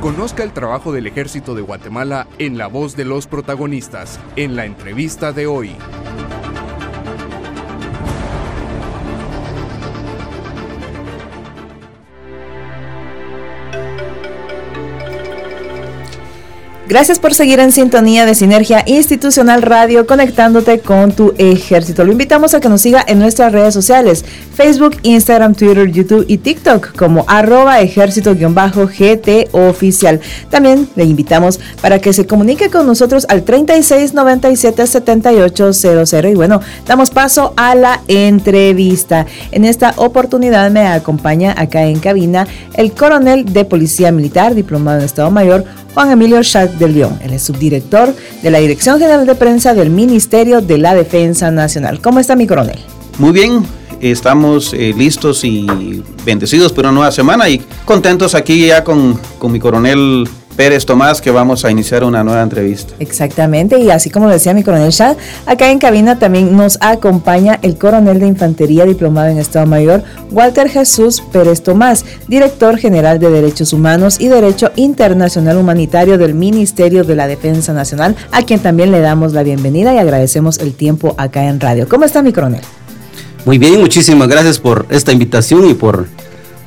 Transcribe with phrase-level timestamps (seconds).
[0.00, 4.64] Conozca el trabajo del ejército de Guatemala en la voz de los protagonistas, en la
[4.64, 5.76] entrevista de hoy.
[16.90, 22.04] Gracias por seguir en sintonía de Sinergia Institucional Radio, conectándote con tu ejército.
[22.04, 24.24] Lo invitamos a que nos siga en nuestras redes sociales,
[24.56, 30.20] Facebook, Instagram, Twitter, YouTube y TikTok como arroba ejército-gt oficial.
[30.50, 36.28] También le invitamos para que se comunique con nosotros al 36 97 78 00.
[36.28, 39.26] Y bueno, damos paso a la entrevista.
[39.52, 45.04] En esta oportunidad me acompaña acá en cabina el coronel de Policía Militar, diplomado en
[45.04, 45.64] Estado Mayor,
[45.94, 47.18] Juan Emilio Schack de León.
[47.22, 52.00] Él subdirector de la Dirección General de Prensa del Ministerio de la Defensa Nacional.
[52.00, 52.78] ¿Cómo está mi coronel?
[53.18, 53.64] Muy bien,
[54.00, 59.52] estamos eh, listos y bendecidos por una nueva semana y contentos aquí ya con, con
[59.52, 62.94] mi coronel Pérez Tomás que vamos a iniciar una nueva entrevista.
[62.98, 65.16] Exactamente, y así como decía mi coronel Chad,
[65.46, 70.68] acá en cabina también nos acompaña el coronel de Infantería diplomado en Estado Mayor, Walter
[70.68, 77.16] Jesús Pérez Tomás, director general de Derechos Humanos y Derecho Internacional Humanitario del Ministerio de
[77.16, 81.44] la Defensa Nacional, a quien también le damos la bienvenida y agradecemos el tiempo acá
[81.44, 81.88] en radio.
[81.88, 82.62] ¿Cómo está mi coronel?
[83.46, 86.06] Muy bien, muchísimas gracias por esta invitación y por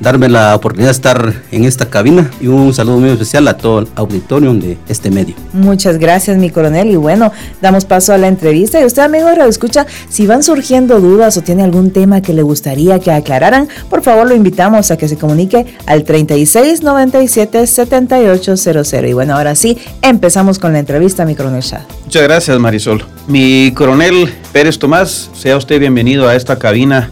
[0.04, 3.80] darme la oportunidad de estar en esta cabina y un saludo muy especial a todo
[3.80, 5.34] el auditorio de este medio.
[5.54, 6.90] Muchas gracias, mi coronel.
[6.90, 7.32] Y bueno,
[7.62, 8.78] damos paso a la entrevista.
[8.80, 12.42] Y usted, amigo de escucha, si van surgiendo dudas o tiene algún tema que le
[12.42, 18.92] gustaría que aclararan, por favor lo invitamos a que se comunique al 36 97 7800.
[19.08, 21.86] Y bueno, ahora sí, empezamos con la entrevista, mi coronel Shah.
[22.04, 23.02] Muchas gracias, Marisol.
[23.26, 27.10] Mi coronel Pérez Tomás, sea usted bienvenido a esta cabina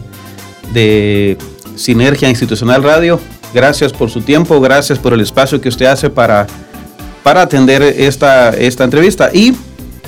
[0.73, 1.37] de
[1.75, 3.19] Sinergia Institucional Radio.
[3.53, 6.47] Gracias por su tiempo, gracias por el espacio que usted hace para,
[7.23, 9.29] para atender esta, esta entrevista.
[9.33, 9.53] Y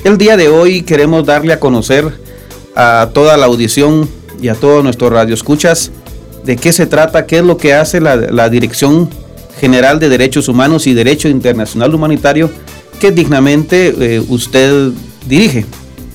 [0.03, 2.11] el día de hoy queremos darle a conocer
[2.75, 4.09] a toda la audición
[4.41, 5.91] y a todos nuestros radioescuchas
[6.43, 9.09] de qué se trata, qué es lo que hace la, Dirección
[9.59, 12.51] General de Derechos Humanos y Derecho Internacional Humanitario
[13.00, 14.91] que dignamente eh, usted
[15.25, 15.65] dirige.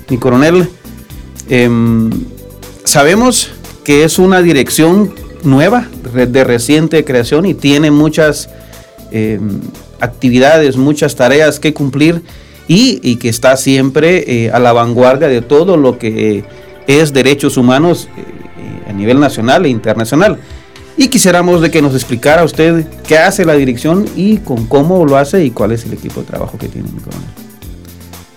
[0.08, 0.69] Mi coronel,
[1.49, 2.11] em,
[2.85, 3.50] sabemos
[3.85, 5.12] que es una dirección
[5.45, 8.49] nueva, de reciente creación y tiene muchas
[9.11, 9.61] em,
[10.01, 12.23] actividades, muchas tareas que cumplir
[12.69, 16.45] y, que está siempre eh, a la vanguardia de todo lo que
[16.87, 20.39] es derechos humanos eh, a nivel nacional e internacional.
[20.97, 25.17] Y quisiéramos de que nos explicara usted qué hace la dirección y con cómo lo
[25.17, 27.29] hace y cuál es el equipo de trabajo que tiene mi coronel.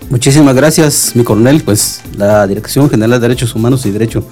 [0.09, 1.61] Muchísimas gracias, mi coronel.
[1.61, 4.23] Pues la Dirección General de Derechos Humanos y Derecho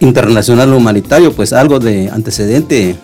[0.00, 2.96] internacional humanitario, pues algo de antecedente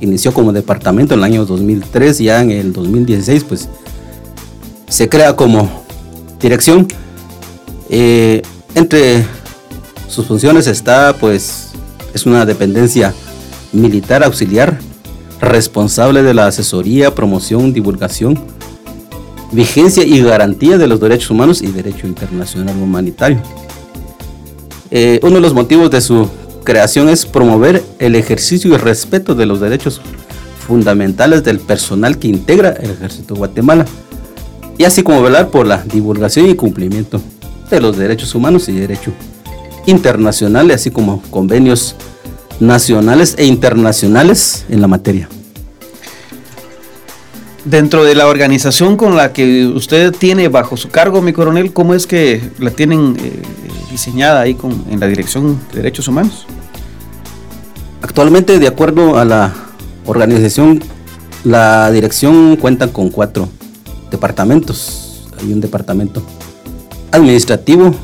[0.00, 3.68] inició como departamento en el año 2003, ya en el 2016 pues
[4.88, 5.84] se crea como
[6.40, 6.88] dirección.
[7.88, 8.42] Eh,
[8.74, 9.24] entre
[10.08, 11.70] sus funciones está pues
[12.14, 13.14] es una dependencia
[13.72, 14.78] militar auxiliar
[15.40, 18.38] responsable de la asesoría, promoción, divulgación,
[19.50, 23.40] vigencia y garantía de los derechos humanos y derecho internacional humanitario.
[24.94, 26.28] Eh, uno de los motivos de su
[26.64, 30.02] creación es promover el ejercicio y respeto de los derechos
[30.66, 33.86] fundamentales del personal que integra el ejército de Guatemala,
[34.76, 37.22] y así como velar por la divulgación y cumplimiento
[37.70, 39.14] de los derechos humanos y derechos
[39.86, 41.96] internacionales, así como convenios
[42.60, 45.26] nacionales e internacionales en la materia.
[47.64, 51.94] Dentro de la organización con la que usted tiene bajo su cargo, mi coronel, ¿cómo
[51.94, 53.40] es que la tienen eh,
[53.92, 56.46] diseñada ahí con, en la Dirección de Derechos Humanos?
[58.00, 59.52] Actualmente, de acuerdo a la
[60.06, 60.82] organización,
[61.44, 63.48] la dirección cuenta con cuatro
[64.10, 65.28] departamentos.
[65.40, 66.22] Hay un departamento
[67.10, 67.94] administrativo,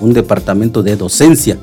[0.00, 1.58] un departamento de docencia.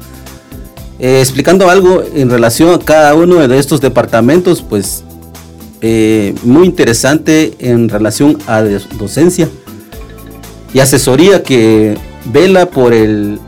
[1.00, 5.04] Eh, explicando algo en relación a cada uno de estos departamentos, pues
[5.82, 9.50] eh, muy interesante en relación a docencia
[10.74, 13.40] y asesoría que vela por el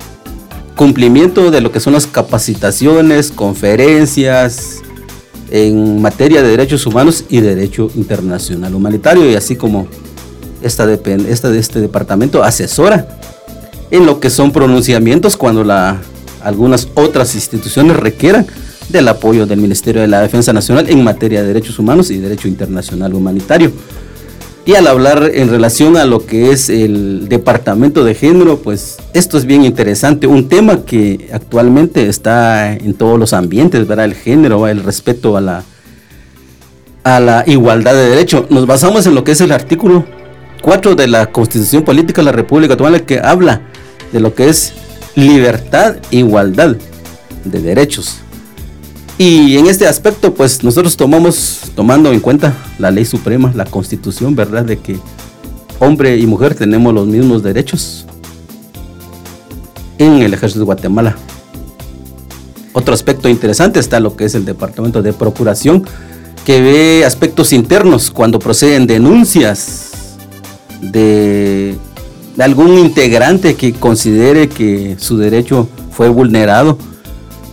[0.75, 4.81] cumplimiento de lo que son las capacitaciones, conferencias
[5.51, 9.87] en materia de derechos humanos y derecho internacional humanitario y así como
[10.63, 13.19] esta, de este departamento asesora
[13.91, 15.63] en lo que son pronunciamientos cuando
[16.41, 18.47] algunas otras instituciones requieran
[18.89, 22.47] del apoyo del Ministerio de la Defensa Nacional en materia de derechos humanos y derecho
[22.47, 23.71] internacional humanitario.
[24.65, 29.37] Y al hablar en relación a lo que es el departamento de género, pues esto
[29.37, 34.05] es bien interesante, un tema que actualmente está en todos los ambientes, ¿verdad?
[34.05, 35.63] El género, el respeto a la,
[37.03, 38.47] a la igualdad de derecho.
[38.49, 40.05] Nos basamos en lo que es el artículo
[40.61, 43.63] 4 de la Constitución Política de la República Guatemala que habla
[44.13, 44.73] de lo que es
[45.15, 46.77] libertad e igualdad
[47.43, 48.21] de derechos.
[49.17, 54.35] Y en este aspecto, pues nosotros tomamos, tomando en cuenta la ley suprema, la constitución,
[54.35, 54.65] ¿verdad?
[54.65, 54.97] De que
[55.79, 58.05] hombre y mujer tenemos los mismos derechos
[59.97, 61.15] en el ejército de Guatemala.
[62.73, 65.85] Otro aspecto interesante está lo que es el departamento de procuración,
[66.43, 69.91] que ve aspectos internos cuando proceden denuncias
[70.81, 71.77] de,
[72.39, 76.77] algún integrante que considere que su derecho fue vulnerado.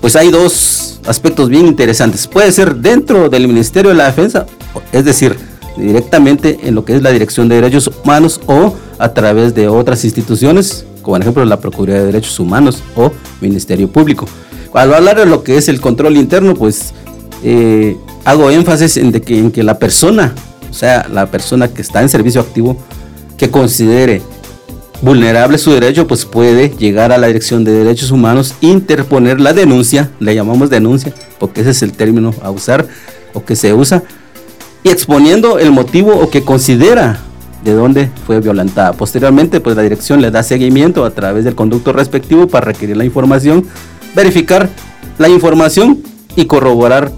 [0.01, 2.27] Pues hay dos aspectos bien interesantes.
[2.27, 4.47] Puede ser dentro del Ministerio de la Defensa,
[4.93, 5.37] es decir,
[5.77, 10.05] directamente en lo que es la Dirección de Derechos Humanos o a través de otras
[10.05, 14.27] instituciones, como por ejemplo la Procuraduría de Derechos Humanos o Ministerio Público.
[14.75, 16.93] Al hablar de lo que es el control interno, pues
[17.43, 20.35] eh, hago énfasis en, que, en que la persona,
[20.71, 22.77] o sea, la persona que está en servicio activo,
[23.37, 24.23] que considere
[25.03, 30.11] vulnerable su derecho, pues puede llegar a la Dirección de Derechos Humanos, interponer la denuncia,
[30.21, 32.87] le llamamos denuncia, porque ese es el término a usar
[33.33, 34.03] o que se usa,
[34.83, 37.21] y exponiendo el motivo o que considera
[37.65, 38.93] de dónde fue violentada.
[38.93, 43.05] Posteriormente, pues la dirección le da seguimiento a través del conducto respectivo para requerir la
[43.05, 43.67] información,
[44.15, 44.69] verificar
[45.19, 46.03] la información
[46.37, 47.13] y corroborar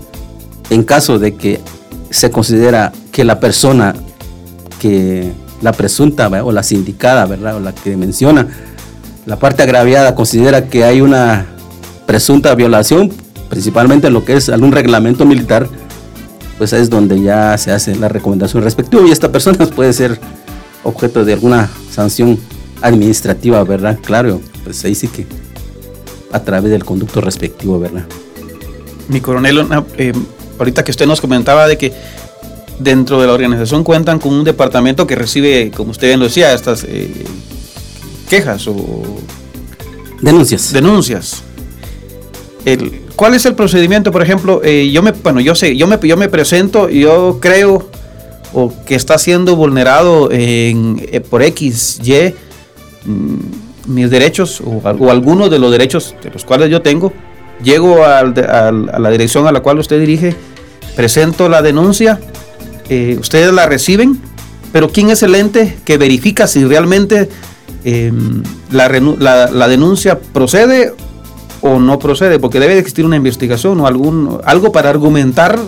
[0.70, 1.60] en caso de que
[2.10, 3.94] se considera que la persona
[4.80, 5.30] que
[5.62, 7.56] la presunta o la sindicada, ¿verdad?
[7.56, 8.48] O la que menciona.
[9.24, 11.46] La parte agraviada considera que hay una
[12.06, 13.12] presunta violación,
[13.48, 15.68] principalmente en lo que es algún reglamento militar,
[16.58, 20.20] pues es donde ya se hace la recomendación respectiva y esta persona puede ser
[20.84, 22.38] objeto de alguna sanción
[22.82, 23.98] administrativa, ¿verdad?
[24.02, 25.26] Claro, pues ahí sí que
[26.32, 28.04] a través del conducto respectivo, ¿verdad?
[29.08, 29.66] Mi coronel,
[29.96, 30.12] eh,
[30.58, 31.92] ahorita que usted nos comentaba de que
[32.78, 36.52] dentro de la organización cuentan con un departamento que recibe, como usted bien lo decía,
[36.52, 37.24] estas eh,
[38.28, 39.02] quejas o
[40.20, 40.72] denuncias.
[40.72, 41.42] Denuncias.
[43.16, 44.60] ¿Cuál es el procedimiento, por ejemplo?
[44.64, 47.88] Eh, yo me, bueno, yo sé, yo me, yo me presento, yo creo
[48.54, 52.34] o que está siendo vulnerado en, eh, por X, Y
[53.04, 53.36] mm,
[53.86, 57.12] mis derechos o, o algunos de los derechos de los cuales yo tengo.
[57.62, 60.34] Llego a la dirección a la cual usted dirige,
[60.96, 62.18] presento la denuncia
[62.94, 64.20] eh, ustedes la reciben,
[64.70, 67.30] pero ¿quién es el ente que verifica si realmente
[67.84, 70.92] em, la, denuncia procede
[71.62, 72.38] o no procede?
[72.38, 75.58] Porque debe de existir una investigación o algún, algo para argumentar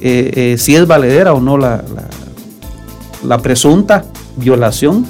[0.00, 1.84] eh, eh, si es valedera o no la,
[3.24, 5.06] la presunta violación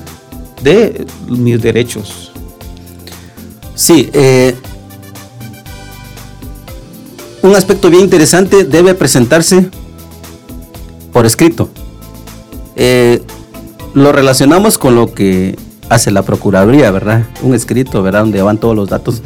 [0.62, 2.31] de mis derechos.
[3.75, 4.11] Sí,
[7.41, 9.71] un aspecto bien interesante debe presentarse
[11.12, 11.69] por escrito.
[12.76, 13.23] Eh,
[13.95, 15.57] lo relacionamos con lo que
[15.88, 17.26] hace la Procuraduría, ¿verdad?
[17.42, 18.21] Un escrito, ¿verdad?
[18.21, 19.23] Donde van todos los datos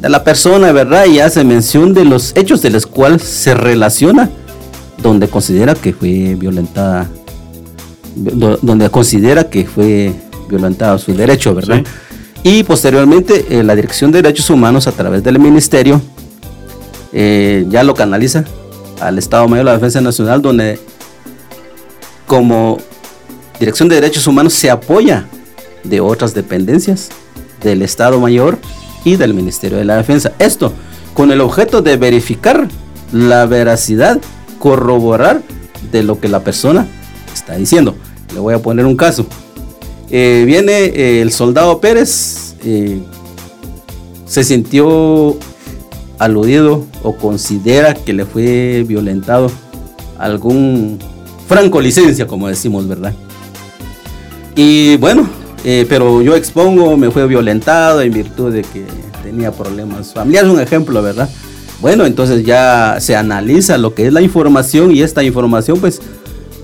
[0.00, 1.06] de la persona, ¿verdad?
[1.06, 4.30] Y hace mención de los hechos de los cuales se relaciona,
[5.02, 7.08] donde considera que fue violentada,
[8.16, 10.12] donde considera que fue
[10.48, 11.82] violentado su derecho, ¿verdad?
[12.42, 16.00] Y posteriormente eh, la Dirección de Derechos Humanos a través del Ministerio
[17.12, 18.44] eh, ya lo canaliza
[19.00, 20.78] al Estado Mayor de la Defensa Nacional, donde
[22.28, 22.78] como
[23.58, 25.26] Dirección de Derechos Humanos se apoya
[25.82, 27.08] de otras dependencias
[27.60, 28.58] del Estado Mayor
[29.04, 30.32] y del Ministerio de la Defensa.
[30.38, 30.72] Esto
[31.14, 32.68] con el objeto de verificar
[33.12, 34.20] la veracidad,
[34.60, 35.42] corroborar
[35.90, 36.86] de lo que la persona
[37.34, 37.96] está diciendo.
[38.32, 39.26] Le voy a poner un caso.
[40.10, 43.00] Eh, viene eh, el soldado Pérez, eh,
[44.26, 45.36] se sintió
[46.18, 49.50] aludido o considera que le fue violentado
[50.18, 50.98] algún
[51.48, 53.14] franco licencia, como decimos, ¿verdad?
[54.54, 55.28] Y bueno,
[55.62, 58.84] pero yo expongo, me fue violentado en virtud de que
[59.22, 61.28] tenía problemas familiares, un ejemplo, ¿verdad?
[61.80, 66.00] Bueno, entonces ya se analiza lo que es la información y esta información pues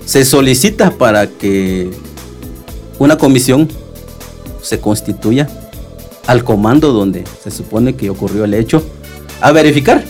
[0.05, 1.89] se solicita para que
[2.99, 3.67] una comisión
[4.61, 5.47] se constituya
[6.27, 8.83] al comando donde se supone que ocurrió el hecho
[9.41, 10.03] a verificar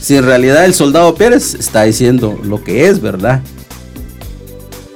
[0.00, 3.42] si en realidad el soldado Pérez está diciendo lo que es, ¿verdad?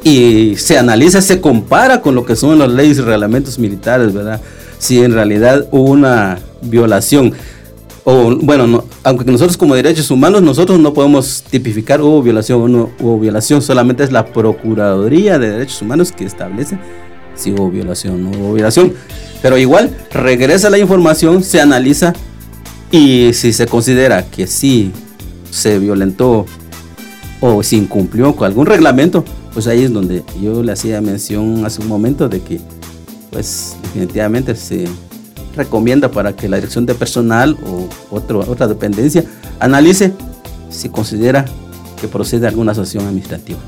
[0.05, 4.41] Y se analiza, se compara con lo que son las leyes y reglamentos militares, ¿verdad?
[4.79, 7.33] Si en realidad hubo una violación.
[8.05, 12.91] O bueno, aunque nosotros como derechos humanos, nosotros no podemos tipificar hubo violación o no
[12.99, 16.79] hubo violación, solamente es la Procuraduría de Derechos Humanos que establece
[17.35, 18.93] si hubo violación o no hubo violación.
[19.41, 22.13] Pero igual regresa la información, se analiza
[22.91, 24.91] y si se considera que sí
[25.51, 26.47] se violentó
[27.41, 31.83] o se incumplió con algún reglamento, pues ahí es donde yo le hacía mención hace
[31.83, 32.61] un momento de que
[33.31, 34.87] pues definitivamente se
[35.57, 39.25] recomienda para que la dirección de personal o otro, otra dependencia
[39.61, 40.13] analice
[40.71, 41.45] si considera
[42.01, 43.59] que procede alguna sanción administrativa.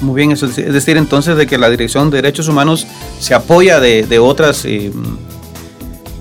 [0.00, 2.86] Muy bien, eso es decir entonces de que la Dirección de Derechos Humanos
[3.18, 4.92] se apoya de, otras eh,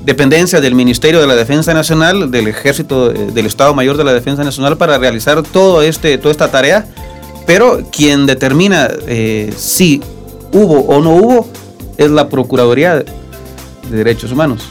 [0.05, 4.13] dependencias del Ministerio de la Defensa Nacional, del Ejército, eh, del Estado Mayor de la
[4.13, 6.87] Defensa Nacional para realizar todo este, toda esta tarea,
[7.45, 10.01] pero quien determina eh, si
[10.51, 11.47] hubo o no hubo
[11.97, 13.05] es la Procuraduría de
[13.89, 14.63] Derechos Humanos.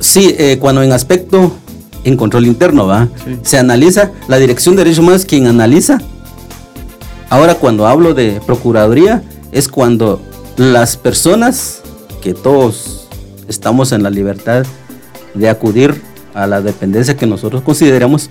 [0.00, 1.52] Sí, cuando en aspecto
[2.04, 3.08] en control interno va,
[3.42, 6.00] se analiza, la Dirección de Derechos Humanos quien analiza.
[7.30, 10.20] Ahora cuando hablo de Procuraduría es cuando
[10.56, 11.80] las personas
[12.22, 13.08] que todos
[13.48, 14.64] estamos en la libertad
[15.34, 16.00] de acudir
[16.32, 18.30] a la dependencia que nosotros consideramos,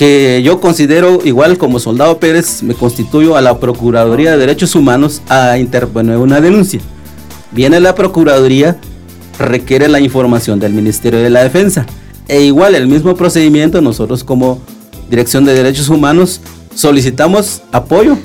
[0.00, 5.20] que yo considero igual como soldado Pérez, me constituyo a la Procuraduría de Derechos Humanos
[5.28, 6.80] a interponer una denuncia.
[7.52, 8.78] Viene la Procuraduría,
[9.38, 11.84] requiere la información del Ministerio de la Defensa.
[12.28, 14.58] E igual el mismo procedimiento nosotros como
[15.10, 16.40] Dirección de Derechos Humanos
[16.74, 18.16] solicitamos apoyo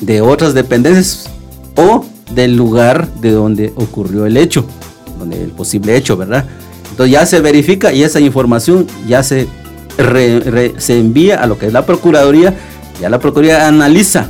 [0.00, 1.30] de otras dependencias
[1.74, 2.04] o
[2.34, 4.66] del lugar de donde ocurrió el hecho,
[5.18, 6.44] donde el posible hecho, ¿verdad?
[6.90, 9.48] Entonces ya se verifica y esa información ya se,
[9.96, 12.54] se envía a lo que es la Procuraduría,
[13.00, 14.28] ya la Procuraduría analiza.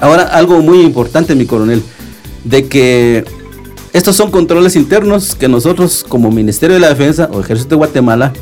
[0.00, 1.82] Ahora algo muy importante, mi coronel,
[2.44, 3.24] de que
[3.92, 8.32] estos son controles internos que nosotros como Ministerio de la Defensa o Ejército de Guatemala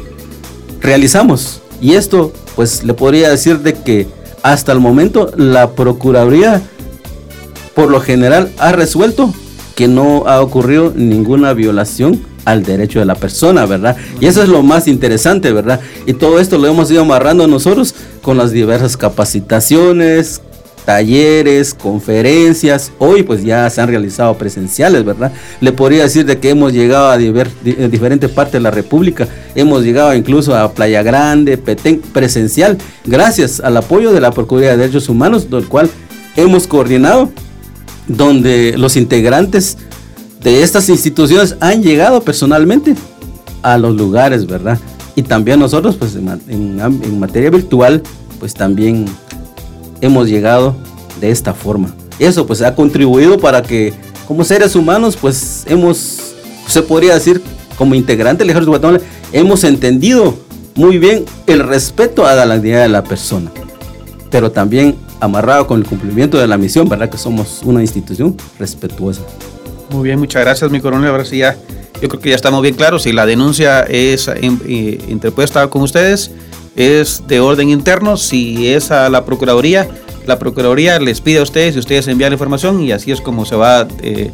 [0.80, 1.62] realizamos.
[1.80, 4.06] Y esto, pues le podría decir de que
[4.42, 6.60] hasta el momento la Procuraduría,
[7.74, 9.32] por lo general, ha resuelto
[9.74, 13.96] que no ha ocurrido ninguna violación al derecho de la persona, ¿verdad?
[14.20, 15.80] Y eso es lo más interesante, ¿verdad?
[16.06, 20.40] Y todo esto lo hemos ido amarrando nosotros con las diversas capacitaciones,
[20.84, 25.32] talleres, conferencias, hoy pues ya se han realizado presenciales, ¿verdad?
[25.62, 30.14] Le podría decir de que hemos llegado a diferentes partes de la República, hemos llegado
[30.14, 35.48] incluso a Playa Grande, Petén, presencial, gracias al apoyo de la Procuraduría de Derechos Humanos,
[35.50, 35.88] del cual
[36.36, 37.30] hemos coordinado,
[38.06, 39.78] donde los integrantes
[40.44, 42.94] de estas instituciones han llegado personalmente
[43.62, 44.78] a los lugares, ¿verdad?
[45.16, 48.02] Y también nosotros, pues en, materia virtual,
[48.38, 49.06] pues también
[50.02, 50.76] hemos llegado
[51.18, 51.94] de esta forma.
[52.18, 53.94] Eso pues ha contribuido para que
[54.28, 56.34] como seres humanos pues hemos,
[56.68, 57.40] se podría decir
[57.76, 60.36] como integrante del ejército de Guatemala, hemos entendido
[60.74, 63.50] muy bien el respeto a la dignidad de la persona,
[64.30, 67.08] pero también amarrado con el cumplimiento de la misión, ¿verdad?
[67.08, 69.22] Que somos una institución respetuosa.
[69.90, 71.10] Muy bien, muchas gracias, mi coronel.
[71.10, 71.56] Ahora sí ya,
[72.00, 73.02] yo creo que ya estamos bien claros.
[73.02, 76.30] Si la denuncia es eh, interpuesta con ustedes,
[76.76, 79.88] es de orden interno, si es a la Procuraduría,
[80.26, 83.44] la Procuraduría les pide a ustedes y ustedes envían la información y así es como
[83.44, 84.30] se va, eh,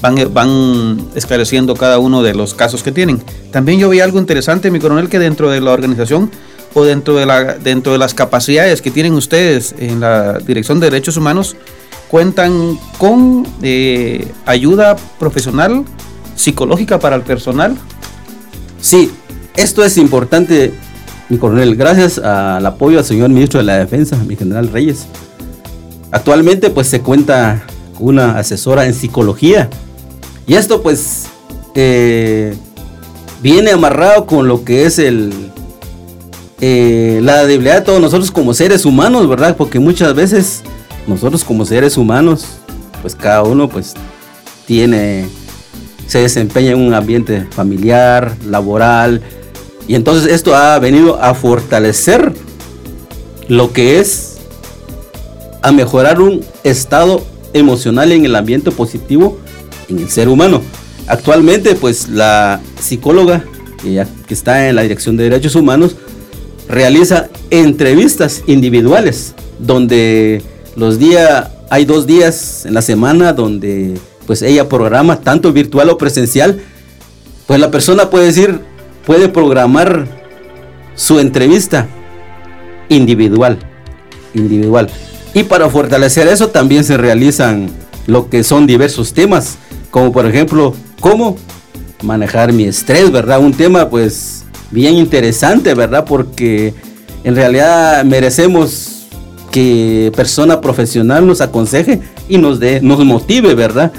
[0.00, 3.22] van, van esclareciendo cada uno de los casos que tienen.
[3.50, 6.30] También yo vi algo interesante, mi coronel, que dentro de la organización
[6.74, 10.90] o dentro de, la, dentro de las capacidades que tienen ustedes en la Dirección de
[10.90, 11.56] Derechos Humanos,
[12.10, 15.84] cuentan con eh, ayuda profesional,
[16.34, 17.76] psicológica para el personal.
[18.80, 19.12] Sí,
[19.56, 20.74] esto es importante,
[21.28, 25.06] mi coronel, gracias al apoyo al señor ministro de la Defensa, mi general Reyes.
[26.10, 27.62] Actualmente pues se cuenta
[27.96, 29.70] con una asesora en psicología
[30.46, 31.26] y esto pues
[31.76, 32.56] eh,
[33.40, 35.32] viene amarrado con lo que es el
[36.60, 39.56] eh, la debilidad de todos nosotros como seres humanos, ¿verdad?
[39.56, 40.62] Porque muchas veces
[41.06, 42.46] nosotros como seres humanos,
[43.00, 43.94] pues cada uno pues
[44.66, 45.26] tiene,
[46.06, 49.22] se desempeña en un ambiente familiar, laboral,
[49.88, 52.32] y entonces esto ha venido a fortalecer
[53.48, 54.36] lo que es,
[55.62, 59.38] a mejorar un estado emocional en el ambiente positivo
[59.88, 60.62] en el ser humano.
[61.06, 63.44] Actualmente pues la psicóloga
[63.82, 65.96] que está en la Dirección de Derechos Humanos
[66.68, 70.42] realiza entrevistas individuales donde
[70.76, 75.98] los días, hay dos días en la semana donde pues ella programa tanto virtual o
[75.98, 76.60] presencial,
[77.46, 78.60] pues la persona puede decir,
[79.04, 80.06] puede programar
[80.94, 81.88] su entrevista
[82.88, 83.58] individual,
[84.34, 84.88] individual.
[85.34, 87.70] Y para fortalecer eso también se realizan
[88.06, 89.58] lo que son diversos temas,
[89.90, 91.36] como por ejemplo, cómo
[92.02, 93.40] manejar mi estrés, ¿verdad?
[93.40, 96.04] Un tema pues bien interesante, ¿verdad?
[96.04, 96.74] Porque
[97.24, 98.99] en realidad merecemos
[99.50, 103.92] que persona profesional nos aconseje y nos dé, nos motive, ¿verdad?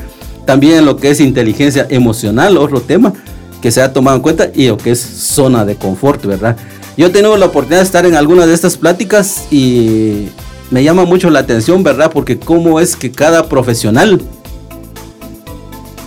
[0.45, 3.13] También lo que es inteligencia emocional, otro tema
[3.61, 6.57] que se ha tomado en cuenta y lo que es zona de confort, ¿verdad?
[6.97, 10.27] Yo he tenido la oportunidad de estar en algunas de estas pláticas y
[10.71, 12.11] me llama mucho la atención, ¿verdad?
[12.11, 14.21] Porque cómo es que cada profesional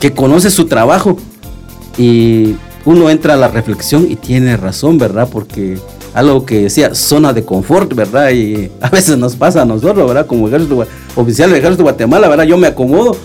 [0.00, 1.16] que conoce su trabajo
[1.96, 5.28] y uno entra a la reflexión y tiene razón, ¿verdad?
[5.30, 5.78] Porque
[6.14, 8.30] algo que decía zona de confort, ¿verdad?
[8.30, 10.26] Y a veces nos pasa a nosotros, ¿verdad?
[10.26, 12.44] Como ejército, oficial del ejército de Guatemala, ¿verdad?
[12.44, 13.16] Yo me acomodo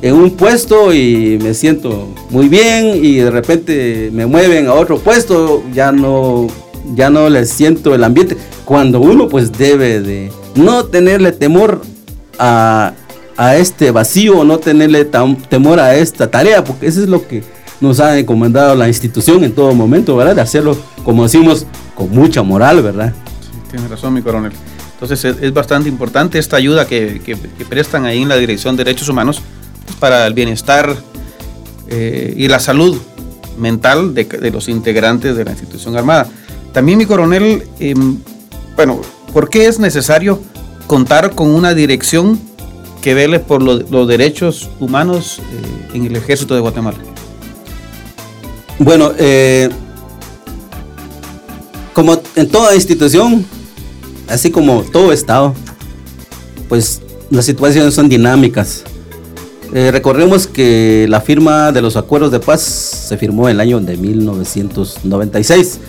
[0.00, 4.98] en un puesto y me siento muy bien y de repente me mueven a otro
[4.98, 6.46] puesto, ya no,
[6.94, 8.36] ya no les siento el ambiente.
[8.64, 11.82] Cuando uno pues debe de no tenerle temor
[12.38, 12.92] a,
[13.36, 15.04] a este vacío, no tenerle
[15.48, 17.42] temor a esta tarea, porque eso es lo que
[17.80, 20.36] nos ha encomendado la institución en todo momento, ¿verdad?
[20.36, 21.66] De hacerlo, como decimos,
[21.98, 23.12] con mucha moral, ¿verdad?
[23.72, 24.52] tiene razón, mi coronel.
[24.92, 27.36] Entonces es, bastante importante esta ayuda que,
[27.68, 29.42] prestan ahí en la Dirección de Derechos Humanos
[29.98, 30.94] para el bienestar
[31.88, 32.96] eh, y la salud
[33.58, 36.28] mental de, los integrantes de la institución armada.
[36.72, 38.18] También, mi coronel, em,
[38.76, 39.00] bueno,
[39.32, 40.40] ¿por qué es necesario
[40.86, 42.40] contar con una dirección
[43.02, 46.98] que vele por los derechos humanos eh, en el ejército de Guatemala?
[48.78, 49.68] Bueno, eh,
[52.38, 53.44] en toda institución,
[54.28, 55.54] así como todo Estado,
[56.68, 58.84] pues las situaciones son dinámicas.
[59.74, 63.80] Eh, recordemos que la firma de los acuerdos de paz se firmó en el año
[63.80, 65.80] de 1996.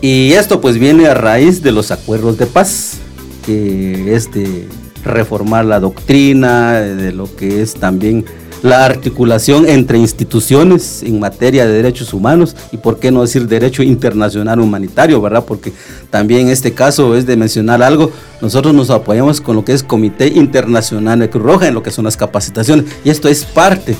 [0.00, 2.98] Y esto pues viene a raíz de los acuerdos de paz,
[3.44, 4.68] que es de
[5.04, 8.24] reformar la doctrina, de lo que es también
[8.66, 13.82] la articulación entre instituciones en materia de derechos humanos y por qué no decir derecho
[13.82, 15.44] internacional humanitario, ¿verdad?
[15.46, 15.72] Porque
[16.10, 19.84] también en este caso es de mencionar algo, nosotros nos apoyamos con lo que es
[19.84, 23.96] Comité Internacional de Cruz Roja en lo que son las capacitaciones y esto es parte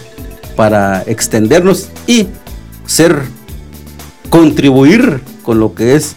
[0.57, 2.27] para extendernos y
[2.87, 3.23] ser,
[4.31, 6.17] contribuir con lo que es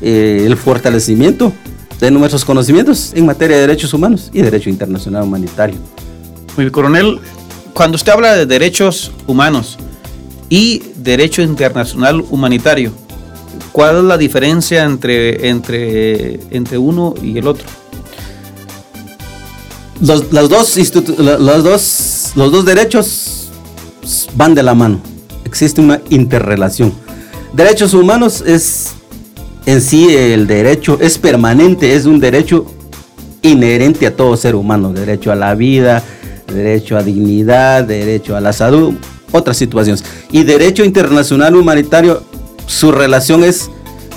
[0.00, 1.52] eh, el fortalecimiento
[2.00, 5.76] de nuestros conocimientos en materia de derechos humanos y derecho internacional humanitario.
[6.56, 7.20] Muy coronel,
[7.80, 9.78] cuando usted habla de derechos humanos
[10.50, 12.92] y derecho internacional humanitario,
[13.72, 17.66] ¿cuál es la diferencia entre, entre, entre uno y el otro?
[20.02, 20.76] Los, dos
[21.16, 23.48] los, dos, los dos derechos
[24.34, 25.00] van de la mano.
[25.46, 26.92] Existe una interrelación.
[27.54, 28.90] Derechos humanos es
[29.64, 32.66] en sí el derecho, es permanente, es un derecho
[33.40, 34.92] inherente a todo ser humano.
[34.92, 36.04] Derecho a la vida,
[36.52, 38.94] derecho a dignidad, derecho a la salud,
[39.32, 40.04] otras situaciones.
[40.30, 42.22] Y derecho internacional humanitario,
[42.66, 43.70] su relación es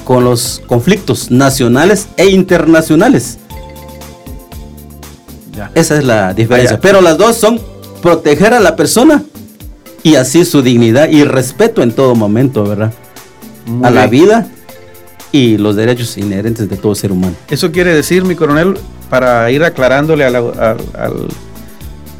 [0.04, 3.38] con los conflictos nacionales e internacionales.
[5.76, 6.80] Esa es la diferencia.
[6.80, 7.60] Pero las dos son
[8.02, 9.24] proteger a la persona
[10.02, 12.91] y así su dignidad y respeto en todo momento, ¿verdad?
[13.82, 14.48] a la vida
[15.32, 17.36] y los derechos inherentes de todo ser humano.
[17.50, 18.78] Eso quiere decir, mi coronel,
[19.10, 20.32] para ir aclarándole a,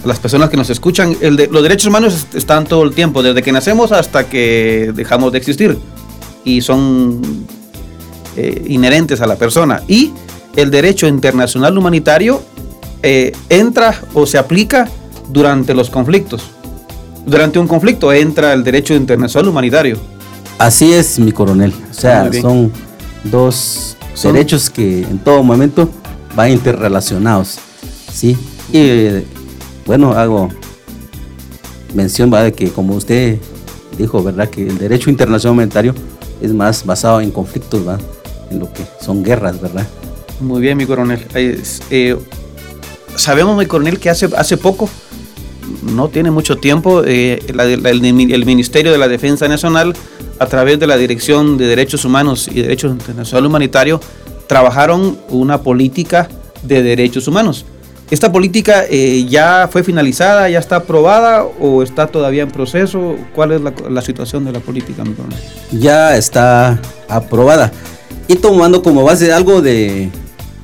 [0.06, 3.42] las personas que nos escuchan, el de, los derechos humanos están todo el tiempo, desde
[3.42, 5.78] que nacemos hasta que dejamos de existir.
[6.44, 7.22] Y son
[8.36, 9.82] eh, inherentes a la persona.
[9.88, 10.12] Y
[10.56, 12.42] el derecho internacional humanitario
[13.02, 14.90] eh, entra o se aplica
[15.30, 16.44] durante los conflictos.
[17.26, 19.98] Durante un conflicto entra el derecho internacional humanitario.
[20.58, 21.74] Así es, mi coronel.
[21.90, 22.72] O sea, son
[23.24, 25.90] dos derechos que en todo momento
[26.36, 27.58] van interrelacionados.
[28.12, 28.38] ¿sí?
[28.72, 29.24] Y
[29.86, 30.50] bueno, hago
[31.94, 33.40] mención de que como usted
[33.98, 34.50] dijo, ¿verdad?
[34.50, 35.94] Que el derecho internacional humanitario
[36.42, 37.82] es más basado en conflictos,
[38.50, 39.88] En lo que son guerras, ¿verdad?
[40.40, 41.26] Muy bien, mi coronel.
[41.36, 42.18] Eh,
[43.16, 44.90] sabemos, mi coronel, que hace, hace poco,
[45.84, 49.94] no tiene mucho tiempo, eh, el Ministerio de la Defensa Nacional,
[50.40, 54.02] a través de la Dirección de Derechos Humanos y Derechos Internacional Humanitario,
[54.48, 56.28] trabajaron una política
[56.64, 57.66] de derechos humanos.
[58.14, 63.16] ¿Esta política eh, ya fue finalizada, ya está aprobada o está todavía en proceso?
[63.34, 65.40] ¿Cuál es la, situación de la política, coronel?
[65.72, 67.72] Ya está aprobada.
[68.28, 70.12] Y tomando como base algo de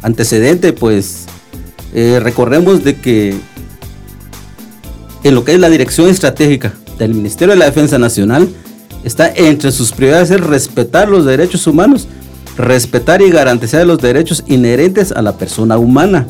[0.04, 1.26] antecedente, pues
[1.96, 3.36] eh, recordemos de que
[5.24, 8.48] en lo que es la dirección estratégica del Ministerio de la Defensa Nacional,
[9.04, 12.08] está entre sus prioridades el respetar los derechos humanos
[12.58, 16.28] respetar y garantizar los derechos inherentes a la persona humana,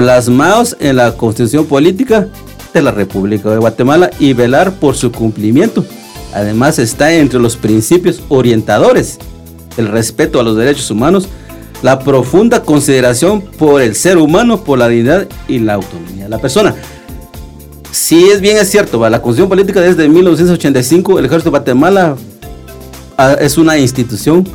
[0.00, 2.26] plasmados en la Constitución Política
[2.72, 5.84] de la República de Guatemala y velar por su cumplimiento.
[6.32, 9.18] Además está entre los principios orientadores
[9.76, 11.28] el respeto a los derechos humanos,
[11.82, 16.38] la profunda consideración por el ser humano, por la dignidad y la autonomía de la
[16.38, 16.74] persona.
[17.92, 22.16] Si es bien es cierto, la Constitución Política desde 1985, el Ejército de Guatemala
[23.18, 24.48] ah, es una institución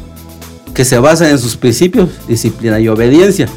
[0.74, 3.48] que se basa en sus principios, disciplina y obediencia.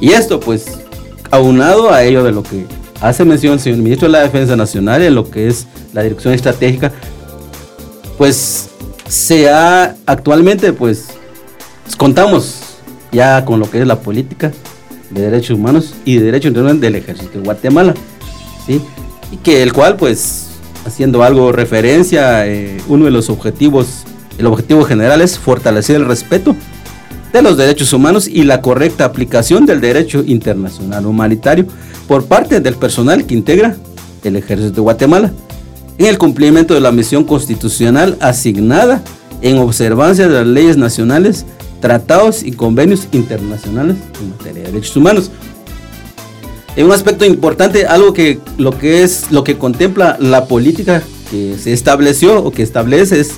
[0.00, 0.87] Y esto pues
[1.30, 2.66] aunado a ello de lo que
[3.00, 6.34] hace mención el señor ministro de la Defensa Nacional en lo que es la dirección
[6.34, 6.92] estratégica,
[8.16, 8.70] pues
[9.08, 11.08] se ha actualmente pues
[11.96, 12.60] contamos
[13.12, 14.52] ya con lo que es la política
[15.10, 17.94] de derechos humanos y de derecho internacional del ejército de Guatemala,
[18.66, 18.82] ¿sí?
[19.32, 20.48] Y que el cual pues
[20.84, 24.04] haciendo algo referencia, eh, uno de los objetivos
[24.38, 26.54] el objetivo general es fortalecer el respeto
[27.32, 31.66] de los derechos humanos y la correcta aplicación del derecho internacional humanitario
[32.06, 33.76] por parte del personal que integra
[34.24, 35.32] el ejército de Guatemala
[35.98, 39.02] en el cumplimiento de la misión constitucional asignada
[39.42, 41.44] en observancia de las leyes nacionales,
[41.80, 45.30] tratados y convenios internacionales en materia de derechos humanos.
[46.76, 51.56] En un aspecto importante, algo que lo que es lo que contempla la política que
[51.58, 53.32] se estableció o que establece es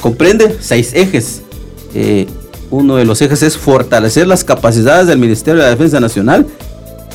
[0.00, 1.42] comprende seis ejes.
[1.94, 2.26] Eh,
[2.70, 6.46] uno de los ejes es fortalecer las capacidades del Ministerio de la Defensa Nacional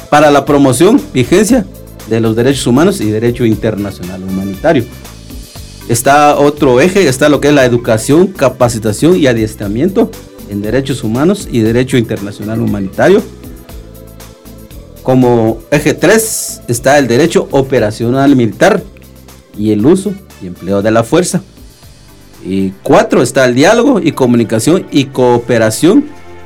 [0.10, 1.66] para la promoción, vigencia
[2.10, 4.84] de los derechos humanos y derecho internacional humanitario.
[5.88, 10.10] Está otro eje, está lo que es la educación, capacitación y adiestramiento
[10.50, 13.22] en derechos humanos y derecho internacional humanitario.
[15.04, 18.84] Como eje 3 está el derecho operacional militar
[19.58, 21.42] y el uso y empleo de la fuerza.
[22.44, 26.06] Y cuatro está el diálogo y comunicación y cooperación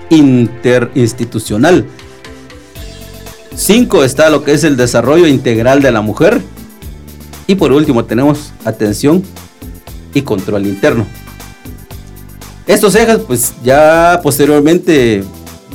[0.10, 1.86] interinstitucional.
[3.56, 6.42] Cinco está lo que es el desarrollo integral de la mujer.
[7.48, 9.24] Y por último tenemos atención
[10.14, 11.06] y control interno.
[12.68, 15.24] Estos ejes pues ya posteriormente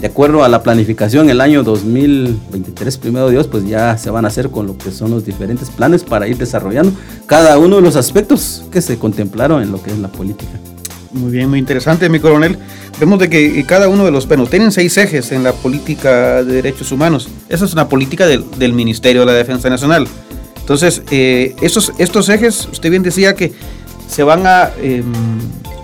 [0.01, 4.29] de acuerdo a la planificación, el año 2023, primero Dios, pues ya se van a
[4.29, 6.93] hacer con lo que son los diferentes planes para ir desarrollando
[7.27, 10.53] cada uno de los aspectos que se contemplaron en lo que es la política.
[11.13, 12.57] Muy bien, muy interesante, mi coronel.
[12.99, 16.53] Vemos de que cada uno de los, bueno, tienen seis ejes en la política de
[16.55, 17.29] derechos humanos.
[17.51, 20.07] Esa es una política del, Ministerio de la Defensa Nacional.
[20.61, 23.53] Entonces, eh, estos, estos ejes, usted bien decía que
[24.09, 25.05] se van a em,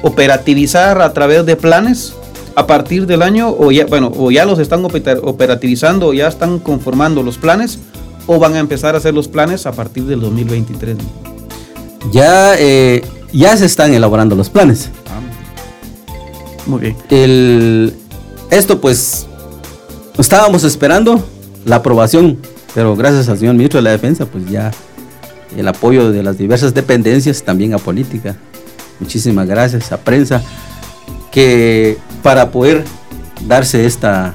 [0.03, 2.15] operativizar a través de planes
[2.57, 6.59] a partir del año o ya, bueno, o ya los están operativizando o ya están
[6.59, 7.79] conformando los planes
[8.27, 10.97] o van a empezar a hacer los planes a partir del 2023?
[12.11, 14.89] Ya, eh, ya se están elaborando los planes.
[15.07, 15.21] Ah,
[16.67, 16.97] muy bien.
[17.11, 17.95] El,
[18.51, 19.27] esto pues
[20.17, 21.23] estábamos esperando
[21.67, 22.39] la aprobación,
[22.75, 24.73] pero gracias al señor ministro de la Defensa pues ya
[25.55, 28.35] el apoyo de las diversas dependencias, también a política.
[28.99, 30.43] Muchísimas gracias a prensa
[31.37, 32.83] que para poder
[33.47, 34.33] darse esta,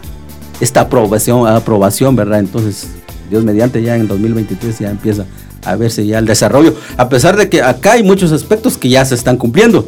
[0.59, 2.37] esta aprobación, aprobación, ¿verdad?
[2.37, 2.89] Entonces,
[3.27, 5.25] Dios mediante ya en 2023 ya empieza
[5.65, 9.03] a verse ya el desarrollo, a pesar de que acá hay muchos aspectos que ya
[9.03, 9.87] se están cumpliendo.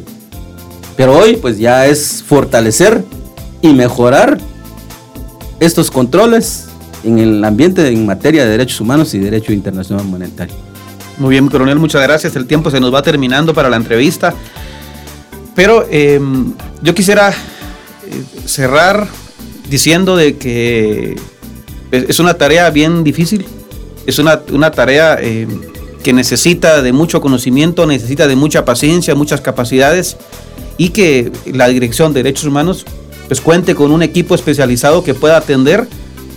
[0.97, 3.04] Pero hoy pues ya es fortalecer
[3.62, 4.39] y mejorar
[5.60, 6.65] estos controles
[7.04, 10.56] en el ambiente en materia de derechos humanos y derecho internacional monetario.
[11.19, 12.36] Muy bien, coronel, muchas gracias.
[12.36, 14.34] El tiempo se nos va terminando para la entrevista.
[15.55, 17.33] Pero em, yo quisiera eh,
[18.45, 19.07] cerrar
[19.69, 21.15] diciendo de que
[21.91, 23.45] es una tarea bien difícil,
[24.05, 25.61] es una, tarea em,
[26.03, 30.17] que necesita de mucho conocimiento, necesita de mucha paciencia, muchas capacidades
[30.77, 32.85] y que la Dirección de Derechos Humanos
[33.27, 35.87] pues cuente con un equipo especializado que pueda atender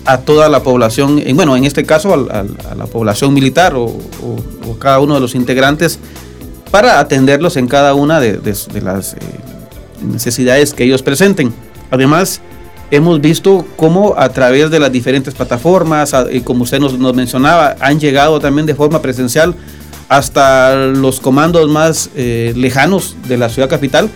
[0.05, 3.99] a toda la población, bueno, en este caso a, la población militar o,
[4.79, 5.99] cada uno de los integrantes,
[6.71, 8.41] para atenderlos en cada una de,
[8.83, 9.19] las eh,
[10.03, 11.53] necesidades que ellos presenten.
[11.91, 12.41] Además,
[12.91, 17.99] hemos visto cómo a través de las diferentes plataformas, y como usted nos, mencionaba, han
[18.01, 19.55] llegado también de forma presencial
[20.09, 24.09] hasta los comandos más eh, lejanos de la ciudad capital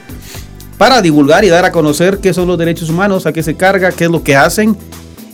[0.78, 3.92] para divulgar y dar a conocer qué son los derechos humanos, a qué se carga,
[3.92, 4.76] qué es lo que hacen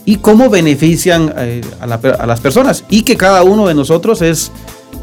[0.03, 4.51] y cómo benefician eh, a, las personas y que cada uno de nosotros es,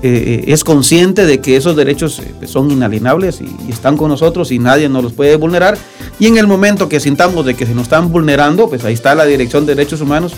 [0.02, 4.58] eh, es consciente de que esos derechos eh, son inalienables y, están con nosotros y
[4.58, 5.78] nadie nos los puede vulnerar
[6.18, 9.14] y en el momento que sintamos de que se nos están vulnerando, pues ahí está
[9.14, 10.32] la Dirección de Derechos Humanos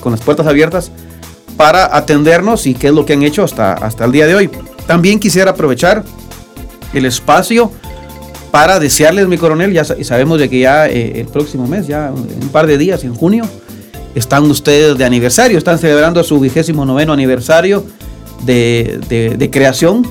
[0.00, 0.90] con las puertas abiertas
[1.56, 4.50] para atendernos y qué es lo que han hecho hasta, hasta el día de hoy.
[4.86, 6.02] También quisiera aprovechar
[6.92, 7.70] el espacio
[8.50, 12.48] para desearles, mi coronel, ya sabemos de que ya eh, el próximo mes, ya un
[12.48, 13.44] par de días, en junio,
[14.14, 17.84] están ustedes de aniversario, están celebrando su vigésimo noveno aniversario
[18.44, 20.06] de, creación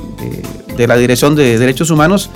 [0.76, 2.30] de, la Dirección de Derechos Humanos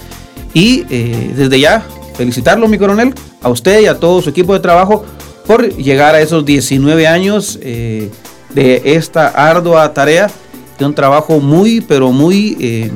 [0.54, 4.60] y eh, desde ya felicitarlo, mi coronel, a usted y a todo su equipo de
[4.60, 5.04] trabajo
[5.48, 8.10] por llegar a esos 19 años eh,
[8.54, 10.30] de esta ardua tarea,
[10.78, 12.92] de un trabajo muy, pero muy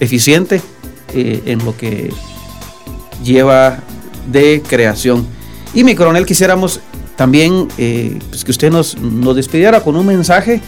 [0.00, 0.60] eficiente
[1.14, 2.10] eh, en lo que
[3.24, 3.78] lleva
[4.30, 5.26] de creación.
[5.74, 6.80] Y mi coronel, quisiéramos
[7.16, 7.68] también
[8.30, 10.60] pues que usted nos, nos, despidiera con un mensaje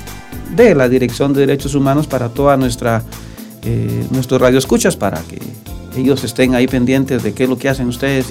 [0.57, 3.03] de la Dirección de Derechos Humanos para toda nuestra
[3.63, 5.39] eh, nuestros radioescuchas, para que
[5.97, 8.27] ellos estén ahí pendientes de qué es lo que hacen ustedes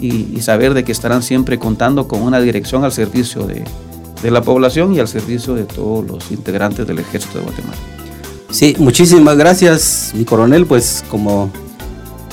[0.00, 3.64] y, y, saber de que estarán siempre contando con una dirección al servicio de,
[4.22, 7.76] de la población y al servicio de todos los integrantes del Ejército de Guatemala.
[8.50, 11.50] Sí, muchísimas gracias, mi coronel, pues como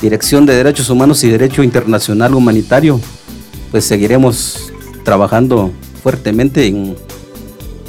[0.02, 3.00] Dirección de Derechos Humanos y Derecho Internacional Humanitario,
[3.72, 4.72] pues seguiremos
[5.04, 5.72] trabajando
[6.04, 6.96] fuertemente en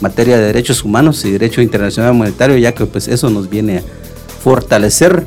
[0.00, 3.82] materia de derechos humanos y derecho internacional humanitario, ya que pues eso nos viene a
[4.42, 5.26] fortalecer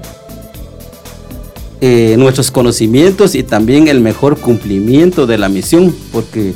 [1.82, 6.53] eh, nuestros conocimientos y también el mejor cumplimiento de la misión, porque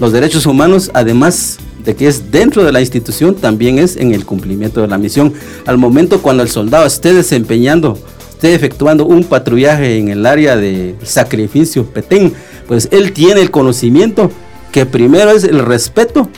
[0.00, 4.26] los derechos humanos además de que es dentro de la institución, también es en el
[4.26, 5.32] cumplimiento de la misión.
[5.64, 7.98] Al momento cuando el soldado esté desempeñando,
[8.30, 12.34] esté efectuando un patrullaje en el área de sacrificio Petén,
[12.66, 14.30] pues él tiene el conocimiento
[14.70, 16.28] que primero es el respeto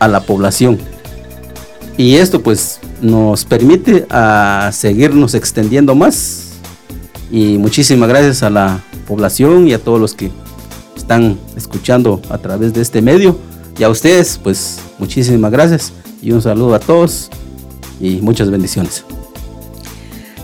[0.00, 0.78] a la población.
[1.96, 6.54] Y esto pues nos permite a seguirnos extendiendo más.
[7.30, 10.32] Y muchísimas gracias a la población y a todos los que
[10.96, 13.38] están escuchando a través de este medio.
[13.78, 17.30] Y a ustedes, pues muchísimas gracias y un saludo a todos
[18.00, 19.04] y muchas bendiciones.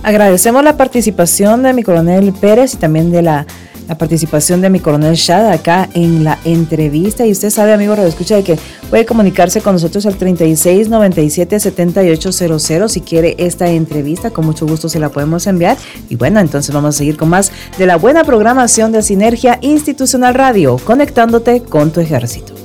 [0.02, 3.46] Agradecemos la participación de mi coronel Pérez y también de la,
[3.94, 7.24] participación de mi coronel Shad acá en la entrevista.
[7.24, 8.58] Y usted sabe, amigo Radio Escucha, de que
[8.90, 14.30] puede comunicarse con nosotros al 36 97 7800 si quiere esta entrevista.
[14.30, 15.76] Con mucho gusto se la podemos enviar.
[16.08, 20.34] Y bueno, entonces vamos a seguir con más de la buena programación de Sinergia Institucional
[20.34, 22.55] Radio, conectándote con tu ejército.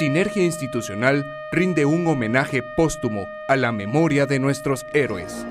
[0.00, 5.44] Sinergia Institucional rinde un homenaje póstumo a la memoria de nuestros héroes.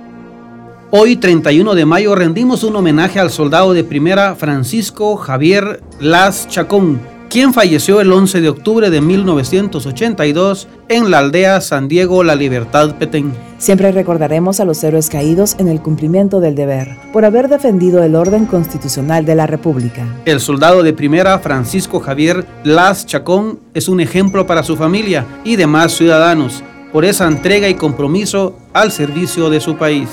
[0.90, 7.00] Hoy, 31 de mayo, rendimos un homenaje al soldado de primera Francisco Javier Las Chacón,
[7.30, 12.96] quien falleció el 11 de octubre de 1982 en la aldea San Diego La Libertad
[12.96, 13.49] Petén.
[13.60, 18.16] Siempre recordaremos a los héroes caídos en el cumplimiento del deber, por haber defendido el
[18.16, 20.08] orden constitucional de la República.
[20.24, 25.58] El soldado de primera Francisco Javier Las Chacón es un ejemplo para su familia y
[25.58, 30.08] demás ciudadanos por esa entrega y compromiso al servicio de su país.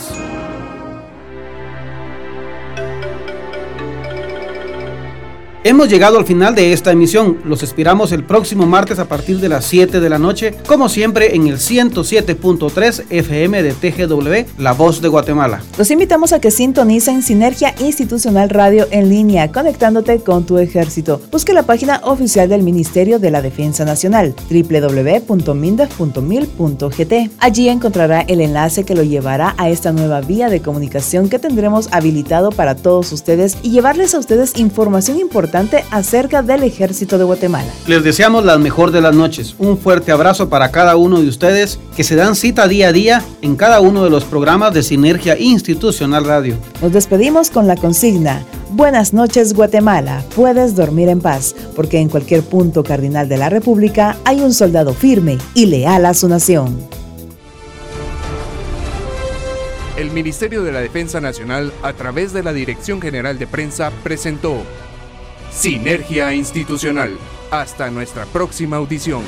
[5.66, 7.38] Hemos llegado al final de esta emisión.
[7.44, 11.34] Los esperamos el próximo martes a partir de las 7 de la noche, como siempre
[11.34, 15.64] en el 107.3 FM de TGW, La Voz de Guatemala.
[15.76, 21.20] Los invitamos a que sintonicen Sinergia Institucional Radio en línea, conectándote con tu ejército.
[21.32, 27.12] Busque la página oficial del Ministerio de la Defensa Nacional, www.mindef.mil.gt.
[27.40, 31.88] Allí encontrará el enlace que lo llevará a esta nueva vía de comunicación que tendremos
[31.90, 35.55] habilitado para todos ustedes y llevarles a ustedes información importante
[35.90, 37.68] acerca del ejército de Guatemala.
[37.86, 39.54] Les deseamos la mejor de las noches.
[39.58, 43.22] Un fuerte abrazo para cada uno de ustedes que se dan cita día a día
[43.42, 46.56] en cada uno de los programas de Sinergia Institucional Radio.
[46.82, 48.44] Nos despedimos con la consigna.
[48.70, 54.16] Buenas noches Guatemala, puedes dormir en paz, porque en cualquier punto cardinal de la República
[54.24, 56.76] hay un soldado firme y leal a su nación.
[59.96, 64.58] El Ministerio de la Defensa Nacional, a través de la Dirección General de Prensa, presentó
[65.56, 67.16] Sinergia Institucional.
[67.50, 69.22] Hasta nuestra próxima audición.